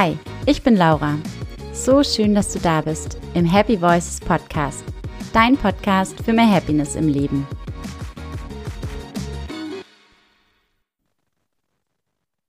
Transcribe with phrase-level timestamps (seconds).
[0.00, 0.16] Hi,
[0.46, 1.18] ich bin Laura.
[1.72, 4.84] So schön, dass du da bist im Happy Voices Podcast,
[5.32, 7.44] dein Podcast für mehr Happiness im Leben.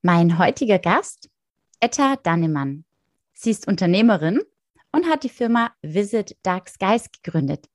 [0.00, 1.28] Mein heutiger Gast,
[1.80, 2.84] Etta Dannemann.
[3.32, 4.42] Sie ist Unternehmerin
[4.92, 7.68] und hat die Firma Visit Dark Skies gegründet.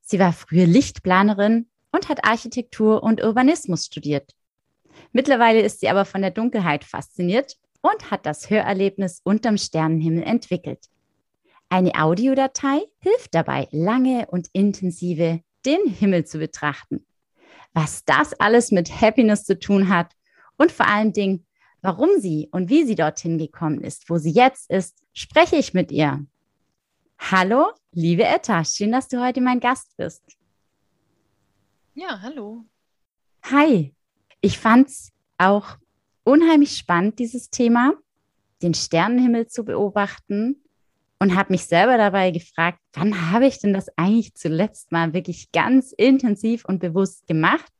[0.00, 4.34] Sie war früher Lichtplanerin und hat Architektur und Urbanismus studiert.
[5.12, 10.86] Mittlerweile ist sie aber von der Dunkelheit fasziniert und hat das Hörerlebnis unterm Sternenhimmel entwickelt.
[11.68, 17.06] Eine Audiodatei hilft dabei, lange und intensive den Himmel zu betrachten.
[17.72, 20.12] Was das alles mit Happiness zu tun hat
[20.56, 21.46] und vor allen Dingen,
[21.80, 25.92] warum sie und wie sie dorthin gekommen ist, wo sie jetzt ist, spreche ich mit
[25.92, 26.26] ihr.
[27.18, 30.22] Hallo, liebe Etta, schön, dass du heute mein Gast bist.
[31.94, 32.64] Ja, hallo.
[33.44, 33.94] Hi,
[34.40, 35.76] ich fand's auch
[36.24, 37.92] unheimlich spannend, dieses Thema,
[38.62, 40.62] den Sternenhimmel zu beobachten
[41.18, 45.52] und habe mich selber dabei gefragt, wann habe ich denn das eigentlich zuletzt mal wirklich
[45.52, 47.72] ganz intensiv und bewusst gemacht?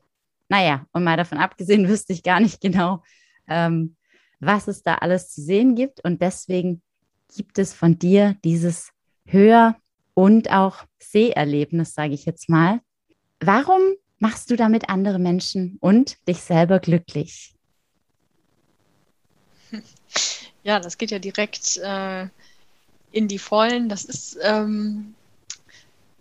[0.48, 3.02] Naja, und mal davon abgesehen, wüsste ich gar nicht genau,
[3.48, 3.96] ähm,
[4.40, 6.04] was es da alles zu sehen gibt.
[6.04, 6.82] Und deswegen
[7.34, 8.90] gibt es von dir dieses
[9.24, 9.76] Hör-
[10.14, 12.80] und auch Seherlebnis, sage ich jetzt mal.
[13.40, 13.80] Warum
[14.18, 17.54] machst du damit andere Menschen und dich selber glücklich?
[20.62, 22.28] Ja, das geht ja direkt äh,
[23.12, 23.88] in die Vollen.
[23.88, 25.14] Das ist, ähm,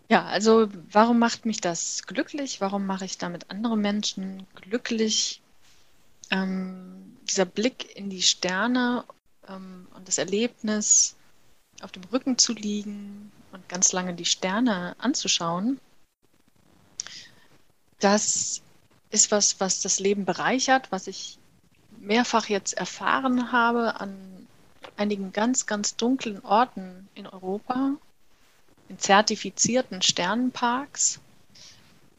[0.09, 2.61] ja, also warum macht mich das glücklich?
[2.61, 5.41] Warum mache ich damit andere Menschen glücklich?
[6.31, 9.03] Ähm, dieser Blick in die Sterne
[9.47, 11.15] ähm, und das Erlebnis,
[11.81, 15.79] auf dem Rücken zu liegen und ganz lange die Sterne anzuschauen,
[17.99, 18.61] das
[19.09, 21.38] ist was, was das Leben bereichert, was ich
[22.01, 24.47] mehrfach jetzt erfahren habe an
[24.97, 27.93] einigen ganz, ganz dunklen Orten in Europa,
[28.89, 31.19] in zertifizierten Sternenparks.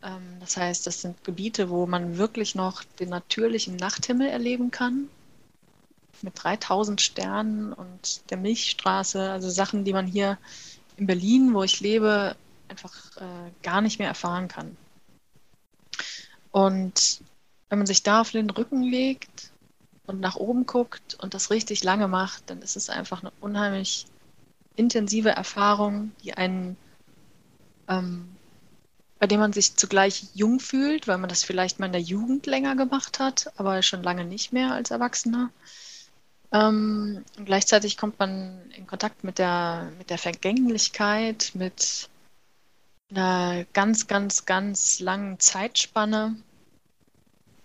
[0.03, 5.09] Ähm, das heißt, das sind Gebiete, wo man wirklich noch den natürlichen Nachthimmel erleben kann.
[6.23, 10.39] Mit 3000 Sternen und der Milchstraße, also Sachen, die man hier
[10.97, 12.37] in Berlin, wo ich lebe,
[12.69, 14.77] einfach äh, gar nicht mehr erfahren kann.
[16.53, 17.21] Und
[17.69, 19.51] wenn man sich da auf den Rücken legt
[20.11, 24.07] und nach oben guckt und das richtig lange macht, dann ist es einfach eine unheimlich
[24.77, 26.77] intensive Erfahrung, die einen,
[27.89, 28.29] ähm,
[29.21, 32.47] bei dem man sich zugleich jung fühlt, weil man das vielleicht mal in der Jugend
[32.47, 35.51] länger gemacht hat, aber schon lange nicht mehr als Erwachsener.
[36.53, 42.09] Ähm, und gleichzeitig kommt man in Kontakt mit der, mit der Vergänglichkeit, mit
[43.11, 46.37] einer ganz, ganz, ganz langen Zeitspanne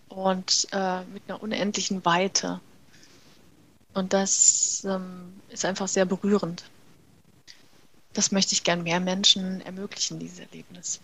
[0.10, 2.62] und äh, mit einer unendlichen Weite.
[3.94, 6.64] Und das ähm, ist einfach sehr berührend.
[8.14, 11.00] Das möchte ich gern mehr Menschen ermöglichen, dieses Erlebnis.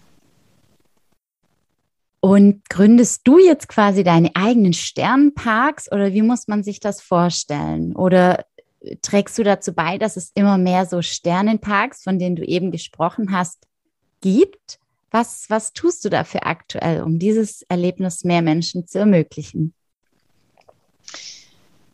[2.21, 7.95] Und gründest du jetzt quasi deine eigenen Sternparks oder wie muss man sich das vorstellen?
[7.95, 8.45] Oder
[9.01, 13.31] trägst du dazu bei, dass es immer mehr so Sternenparks, von denen du eben gesprochen
[13.31, 13.65] hast,
[14.21, 14.80] gibt?
[15.11, 19.73] Was, was tust du dafür aktuell, um dieses Erlebnis mehr Menschen zu ermöglichen?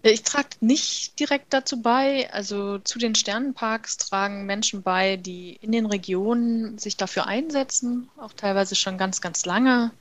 [0.04, 2.32] Ich trage nicht direkt dazu bei.
[2.32, 8.34] Also zu den Sternenparks tragen Menschen bei, die in den Regionen sich dafür einsetzen, auch
[8.34, 9.92] teilweise schon ganz, ganz lange.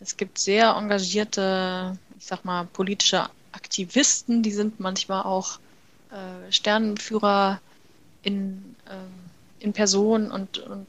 [0.00, 5.58] Es gibt sehr engagierte, ich sag mal, politische Aktivisten, die sind manchmal auch
[6.10, 7.60] äh, Sternenführer
[8.22, 10.86] in, äh, in Person und, und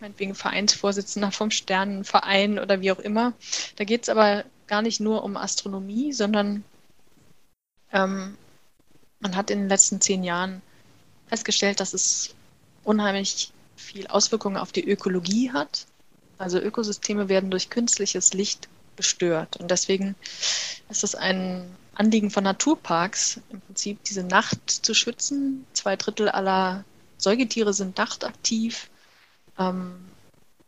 [0.00, 3.32] meinetwegen Vereinsvorsitzender vom Sternenverein oder wie auch immer.
[3.76, 6.64] Da geht es aber gar nicht nur um Astronomie, sondern
[7.92, 8.36] ähm,
[9.20, 10.60] man hat in den letzten zehn Jahren
[11.28, 12.34] festgestellt, dass es
[12.84, 15.86] unheimlich viel Auswirkungen auf die Ökologie hat.
[16.38, 19.56] Also Ökosysteme werden durch künstliches Licht gestört.
[19.56, 20.14] Und deswegen
[20.90, 21.64] ist es ein
[21.94, 25.64] Anliegen von Naturparks, im Prinzip diese Nacht zu schützen.
[25.72, 26.84] Zwei Drittel aller
[27.16, 28.90] Säugetiere sind nachtaktiv.
[29.58, 30.06] Ähm,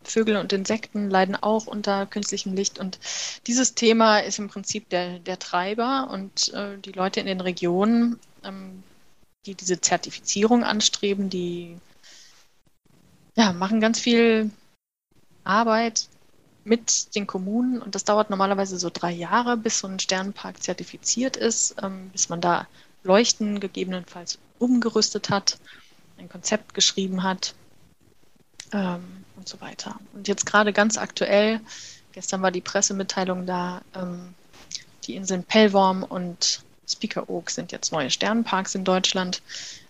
[0.08, 2.79] Vögel und Insekten leiden auch unter künstlichem Licht.
[2.79, 2.99] Und
[3.46, 8.19] dieses Thema ist im Prinzip der, der Treiber und äh, die Leute in den Regionen,
[8.44, 8.82] ähm,
[9.46, 11.76] die diese Zertifizierung anstreben, die
[13.37, 14.50] ja, machen ganz viel
[15.44, 16.08] Arbeit
[16.64, 21.37] mit den Kommunen und das dauert normalerweise so drei Jahre, bis so ein Sternenpark zertifiziert
[21.37, 22.67] ist, ähm, bis man da
[23.05, 25.58] Leuchten gegebenenfalls umgerüstet hat,
[26.19, 27.55] ein Konzept geschrieben hat
[28.72, 29.98] ähm, und so weiter.
[30.14, 31.60] Und jetzt gerade ganz aktuell,
[32.12, 34.34] gestern war die Pressemitteilung da, ähm,
[35.06, 39.42] die Inseln Pellworm und Spiekeroog sind jetzt neue Sternenparks in Deutschland.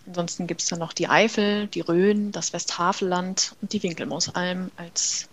[0.05, 5.27] Ansonsten gibt es dann noch die Eifel, die Rhön, das Westhavelland und die Winkelmoosalm als,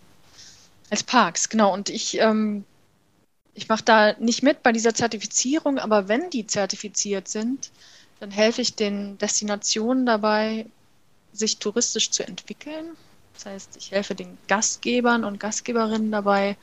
[0.90, 1.48] als Parks.
[1.48, 2.64] Genau, und ich, ähm,
[3.54, 7.70] ich mache da nicht mit bei dieser Zertifizierung, aber wenn die zertifiziert sind,
[8.20, 10.66] dann helfe ich den Destinationen dabei,
[11.32, 12.96] sich touristisch zu entwickeln.
[13.36, 16.56] Das heißt, ich helfe den Gastgebern und Gastgeberinnen dabei,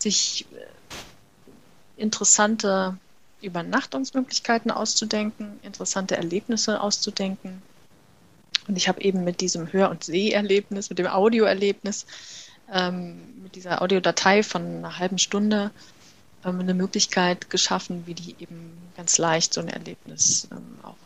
[0.00, 2.98] sich äh, interessante
[3.40, 7.62] Übernachtungsmöglichkeiten auszudenken, interessante Erlebnisse auszudenken.
[8.66, 12.06] Und ich habe eben mit diesem Hör- und Seherlebnis, mit dem Audioerlebnis,
[12.72, 15.70] ähm, mit dieser Audiodatei von einer halben Stunde
[16.44, 20.96] ähm, eine Möglichkeit geschaffen, wie die eben ganz leicht so ein Erlebnis ähm, auch,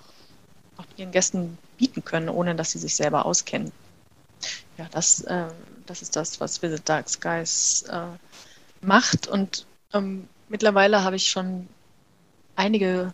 [0.79, 3.73] auch ihren Gästen bieten können, ohne dass sie sich selber auskennen.
[4.77, 5.49] Ja, das, äh,
[5.87, 8.17] das ist das, was Visit Dark Skies äh,
[8.81, 9.27] macht.
[9.27, 11.69] Und ähm, mittlerweile habe ich schon
[12.57, 13.13] einige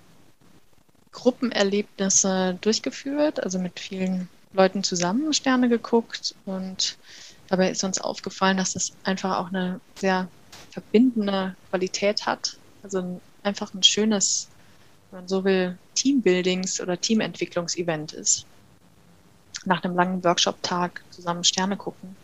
[1.12, 6.34] Gruppenerlebnisse durchgeführt, also mit vielen Leuten zusammen Sterne geguckt.
[6.44, 6.98] Und
[7.48, 10.28] dabei ist uns aufgefallen, dass das einfach auch eine sehr
[10.70, 12.58] verbindende Qualität hat.
[12.82, 14.48] Also einfach ein schönes,
[15.10, 18.46] wenn man so will, Teambuildings- oder Teamentwicklungsevent ist.
[19.64, 22.17] Nach einem langen Workshop-Tag zusammen Sterne gucken.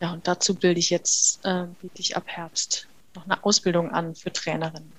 [0.00, 4.14] Ja, und dazu bilde ich jetzt, äh, biete ich ab Herbst noch eine Ausbildung an
[4.14, 4.92] für Trainerinnen.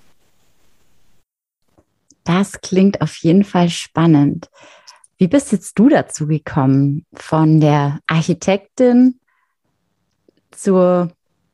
[2.24, 4.50] Das klingt auf jeden Fall spannend.
[5.16, 9.18] Wie bist jetzt du dazu gekommen, von der Architektin
[10.50, 11.10] zur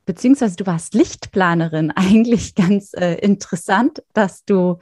[0.07, 4.79] beziehungsweise du warst Lichtplanerin, eigentlich ganz äh, interessant, dass du,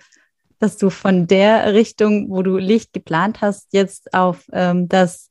[0.59, 5.31] dass du von der Richtung, wo du Licht geplant hast, jetzt auf ähm, das,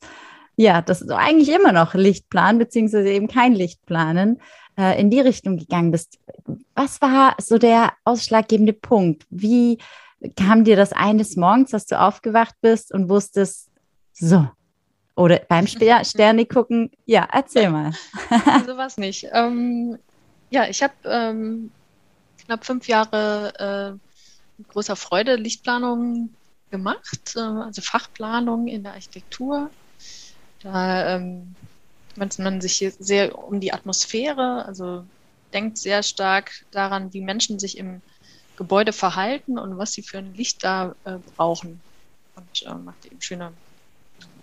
[0.56, 4.40] ja, das ist eigentlich immer noch Lichtplan, beziehungsweise eben kein Lichtplanen,
[4.78, 6.20] äh, in die Richtung gegangen bist.
[6.76, 9.26] Was war so der ausschlaggebende Punkt?
[9.30, 9.78] Wie
[10.36, 13.70] kam dir das eines Morgens, dass du aufgewacht bist und wusstest,
[14.14, 14.48] so,
[15.16, 15.68] oder beim
[16.04, 16.92] Sterne gucken?
[17.06, 17.92] Ja, erzähl mal.
[18.66, 19.28] so was nicht.
[19.32, 19.98] Ähm,
[20.50, 21.72] ja, ich habe ähm,
[22.46, 24.03] knapp fünf Jahre äh,
[24.68, 26.36] großer Freude Lichtplanung
[26.70, 29.70] gemacht, äh, also Fachplanung in der Architektur.
[30.62, 31.56] Da ähm,
[32.16, 35.06] man sich sehr um die Atmosphäre, also
[35.54, 38.02] denkt sehr stark daran, wie Menschen sich im
[38.56, 41.82] Gebäude verhalten und was sie für ein Licht da äh, brauchen.
[42.36, 43.54] Und äh, macht eben schöne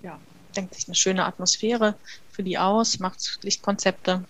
[0.03, 0.19] ja,
[0.57, 1.99] denkt sich eine schöne Atmosphäre
[2.31, 4.25] für die aus, macht Lichtkonzepte,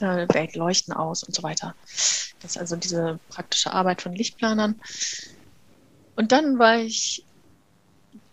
[0.00, 1.74] äh, wählt Leuchten aus und so weiter.
[2.40, 4.80] Das ist also diese praktische Arbeit von Lichtplanern.
[6.16, 7.24] Und dann war ich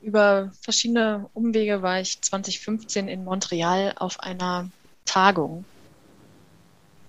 [0.02, 4.70] über verschiedene Umwege war ich 2015 in Montreal auf einer
[5.06, 5.66] Tagung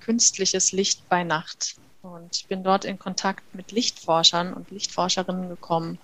[0.01, 5.99] Künstliches Licht bei Nacht und bin dort in Kontakt mit Lichtforschern und Lichtforscherinnen gekommen,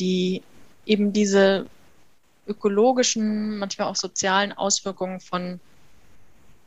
[0.00, 0.42] die
[0.84, 1.66] eben diese
[2.46, 5.60] ökologischen, manchmal auch sozialen Auswirkungen von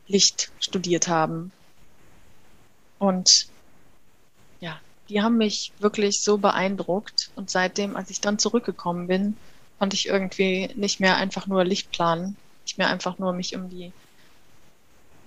[0.08, 1.52] Licht studiert haben.
[2.98, 3.46] Und
[4.60, 7.30] ja, die haben mich wirklich so beeindruckt.
[7.36, 9.36] Und seitdem, als ich dann zurückgekommen bin,
[9.78, 13.68] konnte ich irgendwie nicht mehr einfach nur Licht planen, nicht mehr einfach nur mich um
[13.68, 13.92] die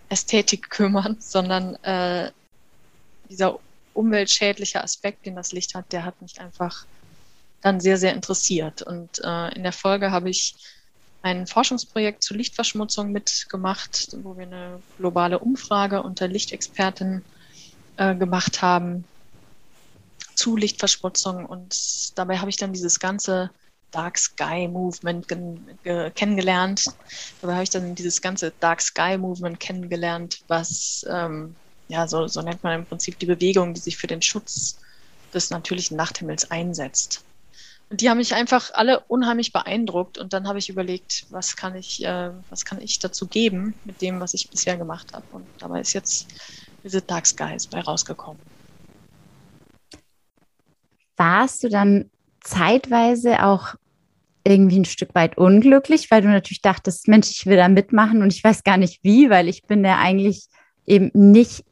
[0.10, 2.32] Ästhetik kümmern, sondern äh,
[3.30, 3.60] dieser
[3.94, 6.86] umweltschädliche Aspekt, den das Licht hat, der hat mich einfach
[7.62, 8.82] dann sehr, sehr interessiert.
[8.82, 10.56] Und äh, in der Folge habe ich
[11.22, 17.24] ein Forschungsprojekt zu Lichtverschmutzung mitgemacht, wo wir eine globale Umfrage unter Lichtexperten
[17.98, 19.06] äh, gemacht haben
[20.36, 21.46] zu Lichtverschmutzung.
[21.46, 23.52] Und dabei habe ich dann dieses ganze
[23.92, 25.28] Dark Sky Movement
[26.16, 26.86] kennengelernt.
[27.42, 31.56] Dabei habe ich dann dieses ganze Dark Sky Movement kennengelernt, was, ähm,
[31.90, 34.80] ja, so, so nennt man im Prinzip die Bewegung, die sich für den Schutz
[35.34, 37.26] des natürlichen Nachthimmels einsetzt.
[37.92, 40.18] Die haben mich einfach alle unheimlich beeindruckt.
[40.18, 44.02] Und dann habe ich überlegt, was kann ich, äh, was kann ich dazu geben mit
[44.02, 45.26] dem, was ich bisher gemacht habe.
[45.32, 46.28] Und dabei ist jetzt
[46.84, 48.42] diese Dark Skies bei rausgekommen.
[51.18, 52.10] Warst du dann
[52.42, 53.76] zeitweise auch
[54.44, 58.34] irgendwie ein Stück weit unglücklich, weil du natürlich dachtest, Mensch, ich will da mitmachen und
[58.34, 60.48] ich weiß gar nicht wie, weil ich bin ja eigentlich
[60.86, 61.64] eben nicht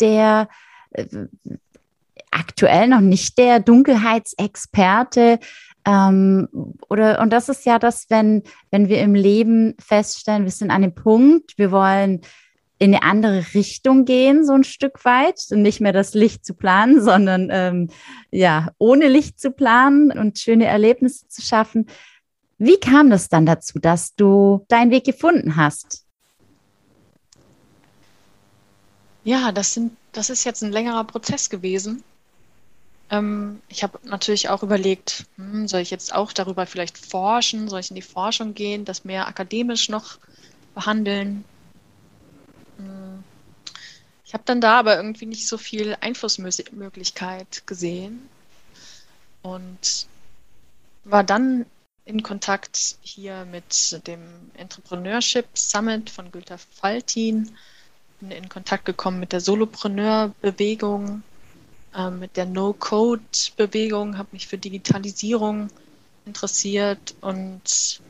[0.00, 0.48] der
[0.90, 1.06] äh,
[2.32, 5.38] aktuell noch nicht der Dunkelheitsexperte.
[5.84, 6.48] Ähm,
[6.88, 10.82] oder, und das ist ja das, wenn, wenn wir im Leben feststellen, wir sind an
[10.82, 12.20] dem Punkt, wir wollen
[12.78, 16.54] in eine andere Richtung gehen, so ein Stück weit, und nicht mehr das Licht zu
[16.54, 17.90] planen, sondern ähm,
[18.30, 21.86] ja, ohne Licht zu planen und schöne Erlebnisse zu schaffen.
[22.58, 26.06] Wie kam das dann dazu, dass du deinen Weg gefunden hast?
[29.24, 32.02] Ja, das sind, das ist jetzt ein längerer Prozess gewesen.
[33.10, 37.68] Ähm, ich habe natürlich auch überlegt, hm, soll ich jetzt auch darüber vielleicht forschen?
[37.68, 40.18] Soll ich in die Forschung gehen, das mehr akademisch noch
[40.74, 41.44] behandeln?
[42.78, 43.22] Hm.
[44.24, 48.30] Ich habe dann da aber irgendwie nicht so viel Einflussmöglichkeit gesehen
[49.42, 50.06] und
[51.04, 51.66] war dann
[52.04, 57.56] in Kontakt hier mit dem Entrepreneurship Summit von Gülter Faltin,
[58.20, 61.22] bin in Kontakt gekommen mit der Solopreneur-Bewegung,
[61.94, 65.68] äh, mit der No-Code-Bewegung, habe mich für Digitalisierung
[66.26, 68.00] interessiert und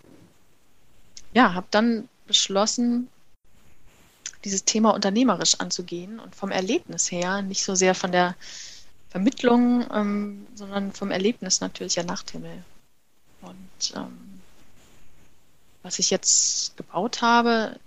[1.33, 3.09] ja, habe dann beschlossen,
[4.45, 8.35] dieses Thema unternehmerisch anzugehen und vom Erlebnis her, nicht so sehr von der
[9.09, 12.65] Vermittlung, ähm, sondern vom Erlebnis natürlich der Nachthimmel.
[13.41, 14.41] Und ähm,
[15.83, 17.79] was ich jetzt gebaut habe,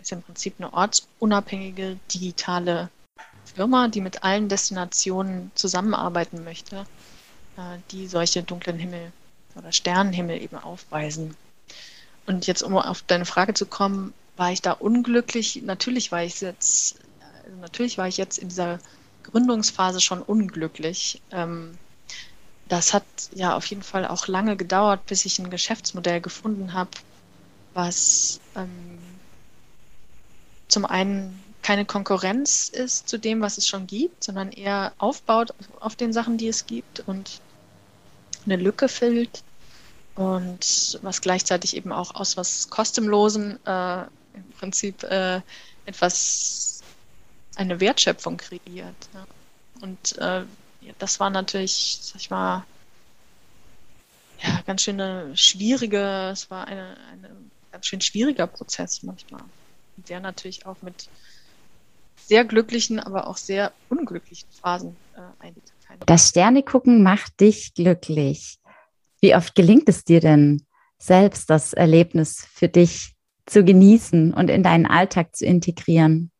[0.00, 2.90] ist im Prinzip eine ortsunabhängige digitale
[3.56, 6.84] Firma, die mit allen Destinationen zusammenarbeiten möchte,
[7.56, 9.12] äh, die solche dunklen Himmel
[9.54, 11.34] oder Sternenhimmel eben aufweisen.
[12.26, 15.62] Und jetzt, um auf deine Frage zu kommen, war ich da unglücklich?
[15.64, 16.98] Natürlich war ich jetzt,
[17.44, 18.78] also natürlich war ich jetzt in dieser
[19.22, 21.22] Gründungsphase schon unglücklich.
[21.30, 21.78] Ähm,
[22.68, 26.90] das hat ja auf jeden Fall auch lange gedauert, bis ich ein Geschäftsmodell gefunden habe,
[27.72, 28.98] was ähm,
[30.68, 35.96] zum einen keine Konkurrenz ist zu dem, was es schon gibt, sondern eher aufbaut auf
[35.96, 37.40] den Sachen, die es gibt und
[38.44, 39.42] eine Lücke füllt
[40.14, 45.40] und was gleichzeitig eben auch aus was Kostenlosen äh, im Prinzip äh,
[45.86, 46.84] etwas,
[47.56, 49.08] eine Wertschöpfung kreiert.
[49.12, 49.26] Ja.
[49.80, 50.44] Und äh,
[51.00, 52.64] das war natürlich, sag ich mal,
[54.40, 57.30] ja, ganz schön eine schwierige, es war eine, eine
[57.72, 59.42] ganz schön schwieriger Prozess manchmal.
[59.96, 61.08] Der natürlich auch mit
[62.16, 65.72] sehr glücklichen, aber auch sehr unglücklichen Phasen äh, eingeht.
[66.06, 68.58] Das Sternekucken macht dich glücklich.
[69.20, 70.66] Wie oft gelingt es dir denn
[70.98, 73.14] selbst, das Erlebnis für dich
[73.46, 76.30] zu genießen und in deinen Alltag zu integrieren?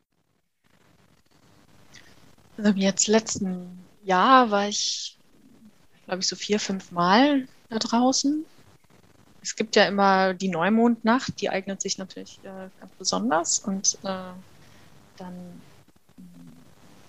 [2.59, 5.19] Also jetzt letzten Jahr war ich,
[6.07, 8.45] glaube ich, so vier, fünf Mal da draußen.
[9.43, 14.33] Es gibt ja immer die Neumondnacht, die eignet sich natürlich äh, ganz besonders und äh,
[15.17, 15.63] dann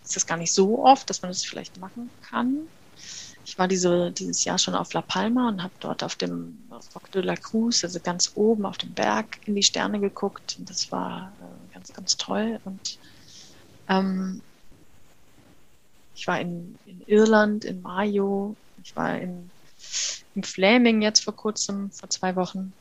[0.08, 2.68] ist das gar nicht so oft, dass man das vielleicht machen kann.
[3.46, 6.58] Ich war diese, dieses Jahr schon auf La Palma und habe dort auf dem
[6.96, 10.56] Rock de la Cruz, also ganz oben auf dem Berg, in die Sterne geguckt.
[10.60, 12.60] Und das war äh, ganz, ganz toll.
[12.64, 12.98] Und
[13.90, 14.42] ähm,
[16.16, 19.50] ich war in, in Irland, in Mayo, ich war in,
[20.36, 22.74] in Flaming jetzt vor kurzem, vor zwei Wochen.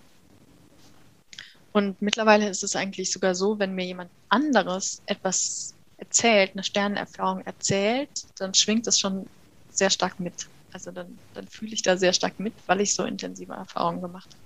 [1.72, 5.75] Und mittlerweile ist es eigentlich sogar so, wenn mir jemand anderes etwas
[6.06, 9.26] erzählt, eine Sternenerfahrung erzählt, dann schwingt es schon
[9.70, 10.46] sehr stark mit.
[10.72, 14.28] Also dann, dann fühle ich da sehr stark mit, weil ich so intensive Erfahrungen gemacht
[14.32, 14.42] habe.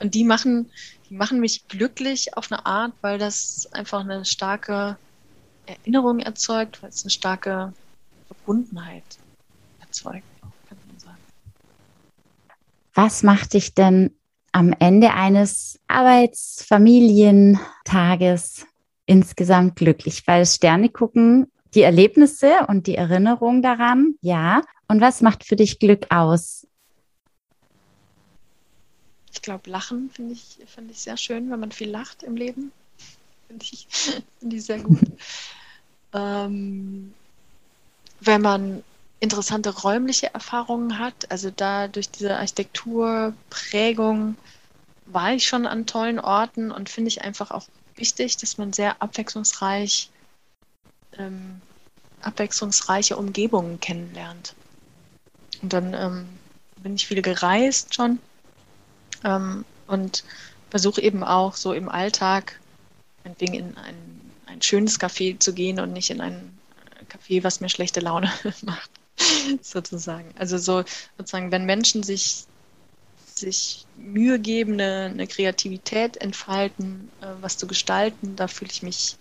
[0.00, 0.70] Und die machen,
[1.08, 4.98] die machen mich glücklich auf eine Art, weil das einfach eine starke
[5.66, 7.72] Erinnerung erzeugt, weil es eine starke
[8.26, 9.04] Verbundenheit
[9.80, 11.18] erzeugt, kann man sagen.
[12.94, 14.16] Was macht dich denn
[14.52, 18.66] am Ende eines Arbeitsfamilientages
[19.10, 24.62] insgesamt glücklich, weil Sterne gucken, die Erlebnisse und die Erinnerung daran, ja.
[24.86, 26.68] Und was macht für dich Glück aus?
[29.32, 32.70] Ich glaube, Lachen finde ich, find ich sehr schön, wenn man viel lacht im Leben.
[33.48, 33.88] Finde ich,
[34.38, 35.00] find ich sehr gut.
[36.12, 37.12] ähm,
[38.20, 38.84] wenn man
[39.18, 44.36] interessante räumliche Erfahrungen hat, also da durch diese Architekturprägung
[45.06, 49.00] war ich schon an tollen Orten und finde ich einfach auch wichtig, dass man sehr
[49.02, 50.10] abwechslungsreich,
[51.18, 51.60] ähm,
[52.20, 54.54] abwechslungsreiche Umgebungen kennenlernt.
[55.62, 56.28] Und dann ähm,
[56.76, 58.18] bin ich viel gereist schon
[59.24, 60.24] ähm, und
[60.70, 62.58] versuche eben auch so im Alltag
[63.24, 66.58] meinetwegen in ein, ein schönes Café zu gehen und nicht in ein
[67.08, 68.32] Café, was mir schlechte Laune
[68.62, 68.90] macht,
[69.60, 70.32] sozusagen.
[70.38, 70.84] Also so
[71.18, 72.44] sozusagen, wenn Menschen sich
[73.40, 79.16] sich Mühe geben, eine, eine Kreativität entfalten, äh, was zu gestalten, da fühle ich mich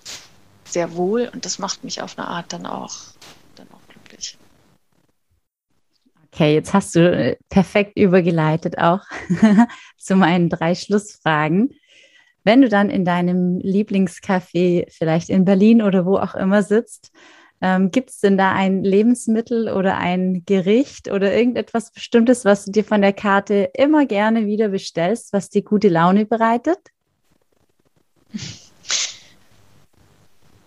[0.65, 2.95] sehr wohl und das macht mich auf eine Art dann auch,
[3.55, 4.37] dann auch glücklich.
[6.31, 9.01] Okay, jetzt hast du äh, perfekt übergeleitet auch
[9.97, 11.73] zu meinen drei Schlussfragen.
[12.43, 17.11] Wenn du dann in deinem Lieblingscafé, vielleicht in Berlin oder wo auch immer sitzt,
[17.61, 22.71] ähm, Gibt es denn da ein Lebensmittel oder ein Gericht oder irgendetwas Bestimmtes, was du
[22.71, 26.79] dir von der Karte immer gerne wieder bestellst, was dir gute Laune bereitet?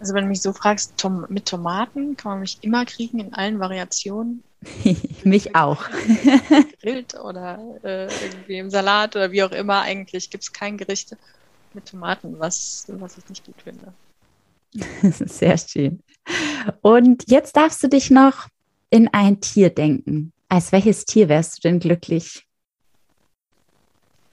[0.00, 3.32] Also wenn du mich so fragst, Tom mit Tomaten kann man mich immer kriegen in
[3.32, 4.42] allen Variationen.
[5.25, 5.88] mich auch.
[5.90, 9.80] Gegrillt oder äh, irgendwie im Salat oder wie auch immer.
[9.80, 11.16] Eigentlich gibt es kein Gericht
[11.72, 13.92] mit Tomaten, was, was ich nicht gut finde.
[15.02, 16.02] Sehr schön.
[16.81, 18.49] Und jetzt darfst du dich noch
[18.91, 20.33] in ein Tier denken.
[20.49, 22.47] Als welches Tier wärst du denn glücklich?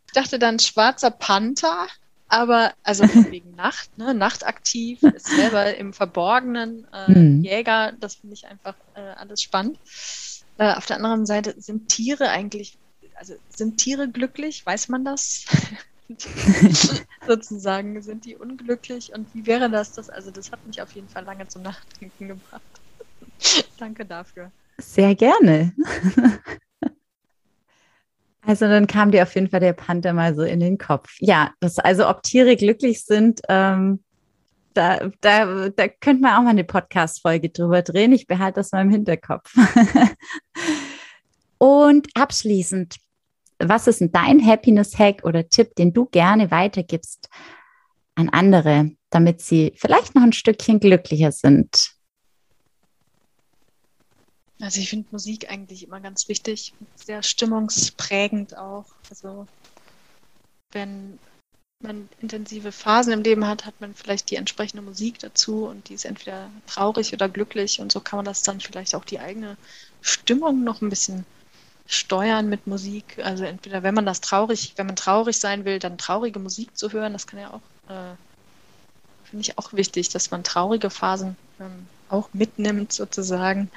[0.08, 1.88] Ich dachte dann schwarzer Panther,
[2.28, 4.14] aber also wegen Nacht, ne?
[4.14, 7.44] nachtaktiv, ist selber im Verborgenen, äh, mhm.
[7.44, 9.78] Jäger, das finde ich einfach äh, alles spannend.
[10.58, 12.78] Äh, auf der anderen Seite sind Tiere eigentlich,
[13.16, 15.46] also sind Tiere glücklich, weiß man das?
[17.28, 20.10] sozusagen, sind die unglücklich und wie wäre das das?
[20.10, 22.62] Also das hat mich auf jeden Fall lange zum Nachdenken gebracht.
[23.78, 24.52] Danke dafür.
[24.78, 25.74] Sehr gerne.
[28.42, 31.18] Also dann kam dir auf jeden Fall der Panther mal so in den Kopf.
[31.20, 34.04] Ja, das, also ob Tiere glücklich sind, ähm,
[34.74, 38.12] da, da, da könnte man auch mal eine Podcast-Folge drüber drehen.
[38.12, 39.54] Ich behalte das mal im Hinterkopf.
[41.60, 42.96] Und abschließend,
[43.60, 47.30] was ist denn dein Happiness-Hack oder Tipp, den du gerne weitergibst
[48.16, 51.96] an andere, damit sie vielleicht noch ein Stückchen glücklicher sind?
[54.62, 58.86] Also ich finde Musik eigentlich immer ganz wichtig, sehr stimmungsprägend auch.
[59.10, 59.48] Also
[60.72, 61.18] wenn
[61.82, 65.94] man intensive Phasen im Leben hat, hat man vielleicht die entsprechende Musik dazu und die
[65.94, 69.56] ist entweder traurig oder glücklich und so kann man das dann vielleicht auch die eigene
[70.02, 71.26] Stimmung noch ein bisschen
[71.90, 73.18] steuern mit Musik.
[73.24, 76.94] Also entweder wenn man das traurig, wenn man traurig sein will, dann traurige Musik zu
[76.94, 78.16] hören, das kann ja auch, äh,
[79.26, 83.72] finde ich auch wichtig, dass man traurige Phasen ähm, auch mitnimmt sozusagen.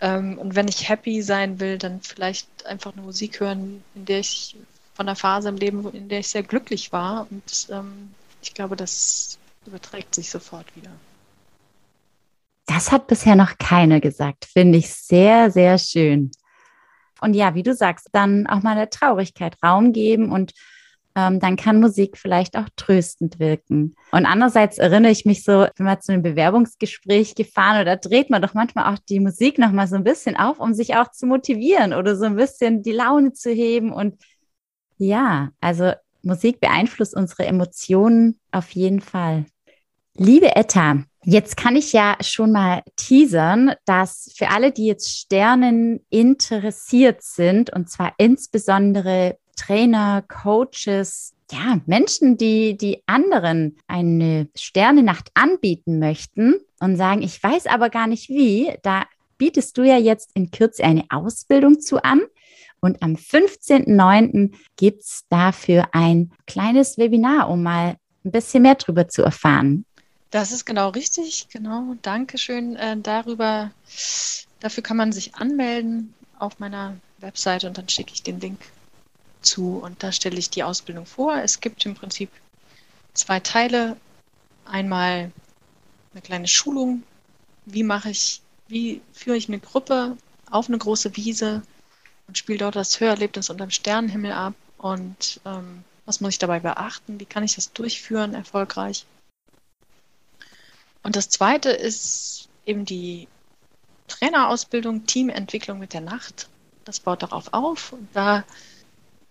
[0.00, 4.20] Ähm, und wenn ich happy sein will, dann vielleicht einfach eine Musik hören, in der
[4.20, 4.56] ich
[4.94, 7.26] von der Phase im Leben, in der ich sehr glücklich war.
[7.30, 10.90] Und ähm, ich glaube, das überträgt sich sofort wieder.
[12.64, 14.46] Das hat bisher noch keiner gesagt.
[14.46, 16.30] Finde ich sehr, sehr schön.
[17.22, 20.52] Und ja, wie du sagst, dann auch mal der Traurigkeit Raum geben und
[21.14, 23.94] ähm, dann kann Musik vielleicht auch tröstend wirken.
[24.12, 28.40] Und andererseits erinnere ich mich so, wenn man zu einem Bewerbungsgespräch gefahren oder dreht man
[28.40, 31.92] doch manchmal auch die Musik nochmal so ein bisschen auf, um sich auch zu motivieren
[31.92, 33.92] oder so ein bisschen die Laune zu heben.
[33.92, 34.22] Und
[34.96, 39.44] ja, also Musik beeinflusst unsere Emotionen auf jeden Fall.
[40.14, 46.00] Liebe Etta, jetzt kann ich ja schon mal teasern, dass für alle, die jetzt Sternen
[46.10, 55.98] interessiert sind, und zwar insbesondere Trainer, Coaches, ja, Menschen, die die anderen eine Sternenacht anbieten
[55.98, 59.04] möchten und sagen, ich weiß aber gar nicht wie, da
[59.38, 62.22] bietest du ja jetzt in Kürze eine Ausbildung zu an.
[62.80, 64.54] Und am 15.09.
[64.76, 69.84] gibt es dafür ein kleines Webinar, um mal ein bisschen mehr darüber zu erfahren.
[70.32, 71.94] Das ist genau richtig, genau.
[72.00, 73.70] Dankeschön äh, darüber.
[74.60, 78.58] Dafür kann man sich anmelden auf meiner Webseite und dann schicke ich den Link
[79.42, 81.36] zu und da stelle ich die Ausbildung vor.
[81.36, 82.30] Es gibt im Prinzip
[83.12, 83.98] zwei Teile.
[84.64, 85.30] Einmal
[86.12, 87.02] eine kleine Schulung.
[87.66, 90.16] Wie mache ich, wie führe ich eine Gruppe
[90.50, 91.62] auf eine große Wiese
[92.26, 96.60] und spiele dort das Hörerlebnis unter dem Sternenhimmel ab und ähm, was muss ich dabei
[96.60, 97.20] beachten?
[97.20, 99.04] Wie kann ich das durchführen erfolgreich?
[101.02, 103.28] Und das zweite ist eben die
[104.08, 106.48] Trainerausbildung, Teamentwicklung mit der Nacht.
[106.84, 107.92] Das baut darauf auf.
[107.92, 108.44] Und da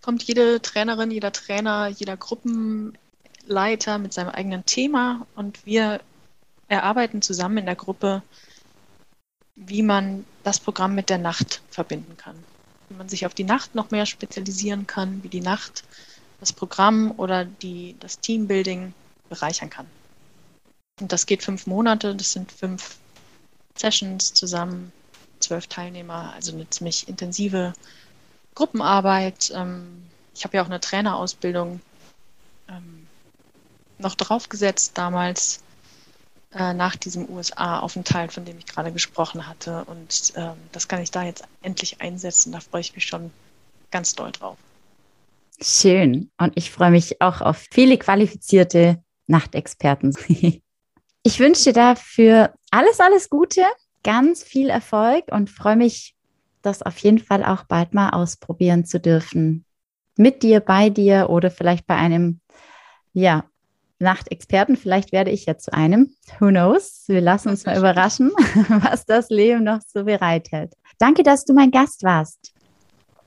[0.02, 6.00] kommt jede Trainerin, jeder Trainer, jeder Gruppenleiter mit seinem eigenen Thema und wir
[6.68, 8.22] erarbeiten zusammen in der Gruppe,
[9.54, 12.36] wie man das Programm mit der Nacht verbinden kann.
[12.88, 15.84] Wie man sich auf die Nacht noch mehr spezialisieren kann, wie die Nacht
[16.40, 18.94] das Programm oder die, das Teambuilding
[19.28, 19.86] bereichern kann.
[21.00, 22.96] Und das geht fünf Monate, das sind fünf
[23.76, 24.92] Sessions zusammen,
[25.40, 27.72] zwölf Teilnehmer, also eine ziemlich intensive
[28.54, 29.52] Gruppenarbeit.
[29.54, 31.80] Ähm, ich habe ja auch eine Trainerausbildung
[32.68, 33.06] ähm,
[33.98, 35.62] noch draufgesetzt damals
[36.54, 39.84] äh, nach diesem USA-Aufenthalt, von dem ich gerade gesprochen hatte.
[39.84, 42.52] Und ähm, das kann ich da jetzt endlich einsetzen.
[42.52, 43.30] Da freue ich mich schon
[43.90, 44.58] ganz doll drauf.
[45.60, 46.30] Schön.
[46.38, 50.14] Und ich freue mich auch auf viele qualifizierte Nachtexperten.
[51.22, 53.62] Ich wünsche dir dafür alles, alles Gute,
[54.02, 56.16] ganz viel Erfolg und freue mich
[56.62, 59.64] das auf jeden Fall auch bald mal ausprobieren zu dürfen.
[60.16, 62.40] Mit dir, bei dir oder vielleicht bei einem,
[63.12, 63.44] ja,
[64.02, 64.76] Nachtexperten.
[64.76, 66.14] Vielleicht werde ich ja zu einem.
[66.38, 67.04] Who knows?
[67.06, 68.30] Wir lassen uns mal überraschen,
[68.68, 70.74] was das Leben noch so bereithält.
[70.98, 72.52] Danke, dass du mein Gast warst.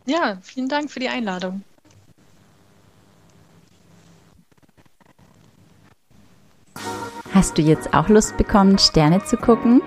[0.05, 1.63] Ja, vielen Dank für die Einladung.
[7.35, 9.81] Hast du jetzt auch Lust bekommen, Sterne zu gucken?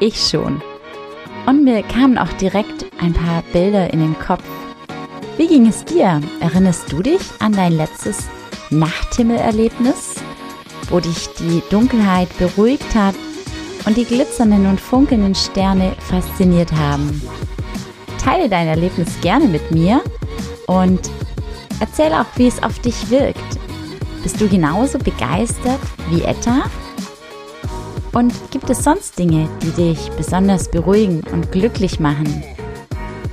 [0.00, 0.60] Ich schon.
[1.46, 4.42] Und mir kamen auch direkt ein paar Bilder in den Kopf.
[5.36, 6.20] Wie ging es dir?
[6.40, 8.28] Erinnerst du dich an dein letztes
[8.70, 10.16] Nachthimmelerlebnis,
[10.90, 13.14] wo dich die Dunkelheit beruhigt hat
[13.86, 17.22] und die glitzernden und funkelnden Sterne fasziniert haben?
[18.20, 20.02] Teile dein Erlebnis gerne mit mir
[20.66, 21.08] und
[21.78, 23.67] erzähl auch, wie es auf dich wirkt.
[24.22, 26.64] Bist du genauso begeistert wie Etta?
[28.12, 32.42] Und gibt es sonst Dinge, die dich besonders beruhigen und glücklich machen?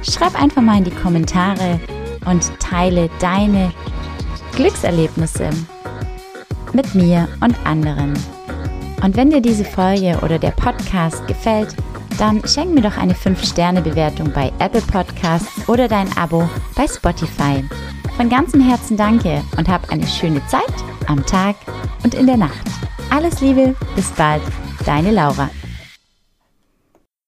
[0.03, 1.79] Schreib einfach mal in die Kommentare
[2.25, 3.71] und teile deine
[4.55, 5.49] Glückserlebnisse
[6.73, 8.13] mit mir und anderen.
[9.03, 11.75] Und wenn dir diese Folge oder der Podcast gefällt,
[12.17, 17.63] dann schenk mir doch eine 5-Sterne-Bewertung bei Apple Podcasts oder dein Abo bei Spotify.
[18.15, 20.63] Von ganzem Herzen danke und hab eine schöne Zeit
[21.07, 21.55] am Tag
[22.03, 22.65] und in der Nacht.
[23.09, 24.41] Alles Liebe, bis bald,
[24.85, 25.49] deine Laura.